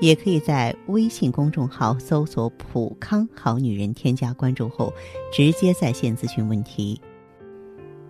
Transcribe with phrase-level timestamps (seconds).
[0.00, 4.92] 也可以在微信公众号搜索“普康好女人”，添加关注后，
[5.32, 7.00] 直接在线咨询问题。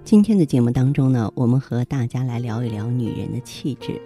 [0.04, 4.00] 今天的节目当中呢，我们和大家来聊一聊女人的气质。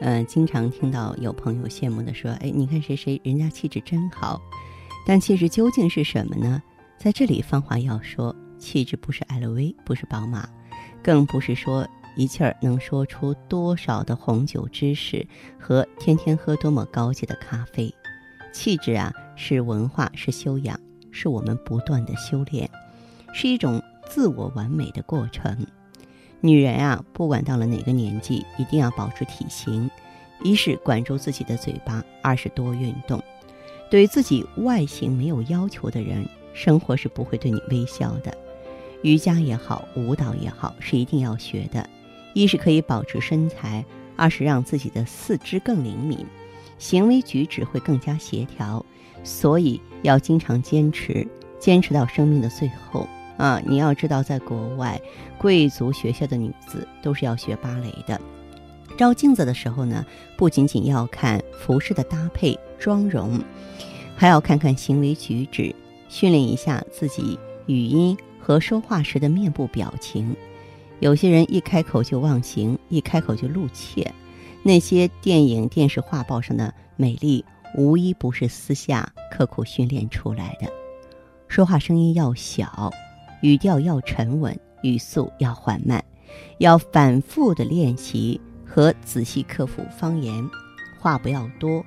[0.00, 4.40] 呃，经常听到有朋友羡慕的说：“哎，你看谁谁，人家气质真好。”
[5.06, 6.62] 但气质究竟是什么呢？
[6.98, 10.48] 在这里，芳华要说，气质不是 LV，不是宝马，
[11.02, 11.88] 更不是说。
[12.18, 15.24] 一气儿能说出多少的红酒知识
[15.56, 17.94] 和天天喝多么高级的咖啡，
[18.52, 20.76] 气质啊是文化，是修养，
[21.12, 22.68] 是我们不断的修炼，
[23.32, 25.64] 是一种自我完美的过程。
[26.40, 29.88] 女人啊，不管到了哪个年纪，一定要保持体型，
[30.42, 33.22] 一是管住自己的嘴巴，二是多运动。
[33.88, 38.36] 对自己外形没有要求的人，生活是不会对你微笑的。
[39.02, 41.88] 瑜伽也好，舞蹈也好，是一定要学的。
[42.34, 43.84] 一是可以保持身材，
[44.16, 46.24] 二是让自己的四肢更灵敏，
[46.78, 48.84] 行为举止会更加协调，
[49.24, 51.26] 所以要经常坚持，
[51.58, 53.60] 坚持到生命的最后啊！
[53.66, 55.00] 你要知道，在国外，
[55.38, 58.20] 贵族学校的女子都是要学芭蕾的。
[58.96, 60.04] 照镜子的时候呢，
[60.36, 63.40] 不仅仅要看服饰的搭配、妆容，
[64.16, 65.74] 还要看看行为举止，
[66.08, 70.34] 训练一下自己语音和说话时的面部表情。
[71.00, 74.12] 有些人一开口就忘形，一开口就露怯，
[74.62, 77.44] 那些电影、电视、画报上的美丽，
[77.76, 80.66] 无一不是私下刻苦训练出来的。
[81.46, 82.92] 说话声音要小，
[83.42, 86.04] 语调要沉稳，语速要缓慢，
[86.58, 90.44] 要反复的练习和仔细克服方言。
[90.98, 91.84] 话不要多，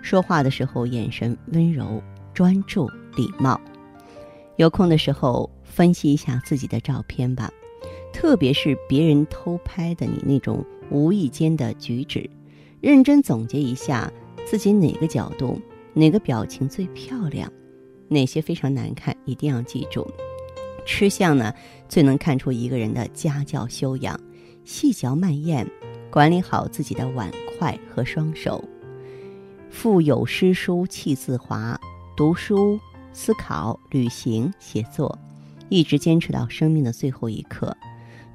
[0.00, 3.60] 说话的时候眼神温柔、专注、礼貌。
[4.56, 7.50] 有空的时候分析一下自己的照片吧。
[8.14, 12.30] 特别是别人偷拍的你那种无意间的举止，
[12.80, 14.10] 认真总结一下
[14.46, 15.60] 自己哪个角度、
[15.92, 17.52] 哪个表情最漂亮，
[18.08, 20.06] 哪些非常难看，一定要记住。
[20.86, 21.52] 吃相呢，
[21.88, 24.18] 最能看出一个人的家教修养。
[24.64, 25.68] 细嚼慢咽，
[26.08, 28.64] 管理好自己的碗筷和双手。
[29.68, 31.78] 腹有诗书气自华，
[32.16, 32.78] 读书、
[33.12, 35.18] 思考、旅行、写作，
[35.68, 37.76] 一直坚持到生命的最后一刻。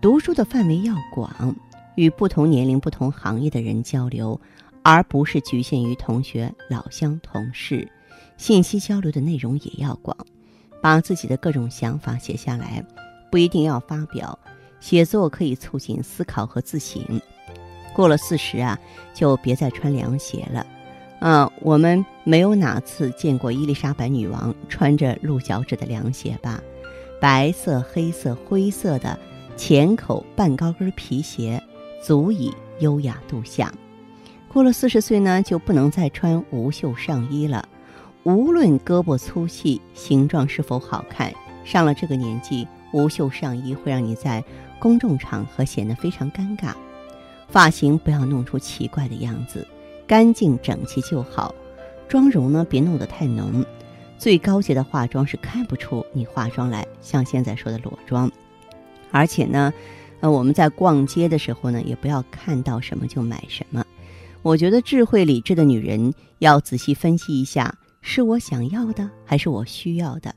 [0.02, 1.54] 读书的范围要广，
[1.96, 4.40] 与不同年龄、不同行业的人交流，
[4.82, 7.86] 而不是局限于同学、老乡、同事。
[8.38, 10.16] 信息交流的内容也要广，
[10.82, 12.82] 把自己的各种想法写下来，
[13.30, 14.40] 不一定要发表。
[14.80, 17.04] 写作可以促进思考和自省。
[17.94, 18.80] 过了四十啊，
[19.14, 20.66] 就别再穿凉鞋了。
[21.20, 26.62] 嗯，我们没有哪次见过伊丽莎白女王穿着露脚趾的凉鞋吧？
[27.20, 29.20] 白色、黑色、灰色的。
[29.59, 31.62] 浅口半高跟皮鞋
[32.02, 32.50] 足以
[32.80, 33.70] 优雅度夏。
[34.47, 37.68] 过了四十岁呢，就不能再穿无袖上衣了。
[38.24, 41.34] 无论胳膊粗细、形状是否好看，
[41.66, 44.42] 上了这个年纪，无袖上衣会让你在
[44.80, 46.74] 公众场合显得非常尴尬。
[47.50, 49.68] 发型不要弄出奇怪的样子，
[50.08, 51.53] 干净整齐就好。
[52.08, 53.66] 妆容呢，别弄得太浓。
[54.18, 58.31] 最高级的化妆是看不出你化妆来，像现在说的裸妆。
[59.12, 59.74] 而且呢，
[60.20, 63.86] 呃，我们在逛街的时候呢，也不要看到什么就买什么。
[64.42, 70.34] 我觉得智慧理智的女人要仔细分析一下，是我想要的还是我需要的。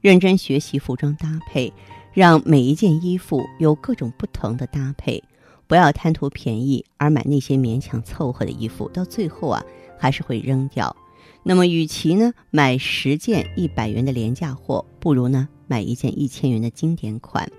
[0.00, 1.72] 认真学习服装搭配，
[2.12, 5.22] 让每一件衣服有各种不同的搭配。
[5.66, 9.60] 不要贪图便宜而买那些勉强凑合的衣服，到最后啊，
[9.98, 10.94] 还是会扔掉。
[11.42, 17.50] 那么，与其呢买十件一百元的廉价货，不如呢买一件一千元的经典款。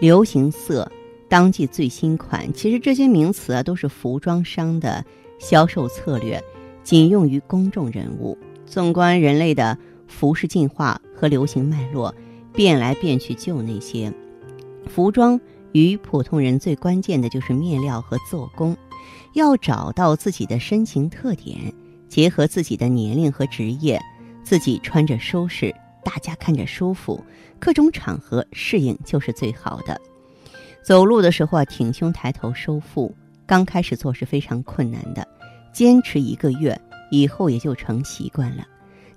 [0.00, 0.90] 流行色、
[1.28, 5.04] 当季最新款，其实这些名词啊都是服装商的
[5.38, 6.42] 销售策略，
[6.84, 8.36] 仅用于公众人物。
[8.64, 12.14] 纵观人类的服饰进化和流行脉络，
[12.52, 14.12] 变来变去就那些。
[14.86, 15.40] 服装
[15.72, 18.76] 与普通人最关键的就是面料和做工，
[19.32, 21.72] 要找到自己的身形特点，
[22.08, 24.00] 结合自己的年龄和职业，
[24.42, 25.74] 自己穿着舒适。
[26.08, 27.22] 大家看着舒服，
[27.58, 30.00] 各种场合适应就是最好的。
[30.82, 33.14] 走路的时候啊，挺胸抬头收腹，
[33.46, 35.28] 刚开始做是非常困难的，
[35.70, 38.66] 坚持一个月以后也就成习惯了。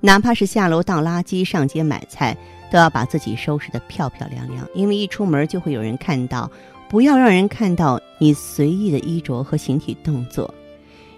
[0.02, 2.38] 哪怕是下楼倒垃圾、上街买菜，
[2.70, 6.52] 都要把自己收拾得漂漂亮亮，因为一出门就会有人看到。
[6.90, 10.54] 不要让人看到你随意的衣着和形体动作。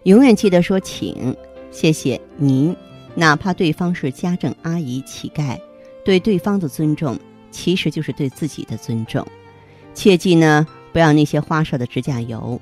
[0.04, 1.36] 永远记得说“请
[1.72, 2.76] ”“谢谢”“您”，
[3.16, 5.60] 哪怕对方是家政阿姨、乞丐，
[6.04, 7.18] 对对方的尊重
[7.52, 9.26] 其实就是对自己的尊重。
[9.94, 12.60] 切记呢，不要那些花哨的指甲油。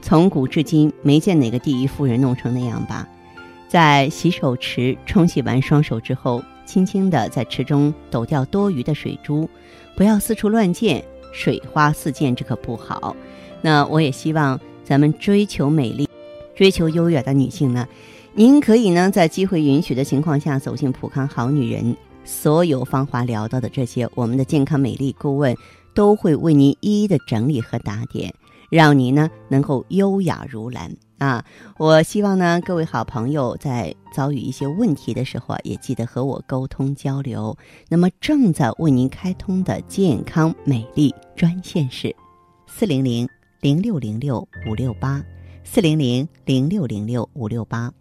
[0.00, 3.06] 从古至今，没见哪个第一夫人弄成那样吧？
[3.68, 9.48] 在洗手池冲洗完双手之后，轻轻地在池中抖掉多余的水珠，
[9.94, 13.14] 不要四处乱溅，水花四溅，这可不好。
[13.60, 16.08] 那我也希望咱们追求美丽、
[16.54, 17.86] 追求优雅的女性呢，
[18.34, 21.94] 您可以呢在机会允许的情况下走进普康好女人，
[22.24, 25.54] 所有芳华聊到的这些，我们的健康美丽顾问
[25.94, 28.34] 都会为您一一的整理和打点。
[28.70, 31.44] 让您呢能够优雅如兰啊！
[31.76, 37.54] 我希望呢各位好朋友在遭遇一些问题的时候啊，也记得和我沟通交流。
[37.90, 42.16] 那么正在为您开通的健康美丽专线是
[42.66, 43.28] 四零零
[43.60, 45.22] 零六零六五六八
[45.64, 47.92] 四零零零六零六五六八。